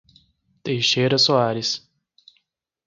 Teixeira 0.63 1.19
Soares 1.19 1.85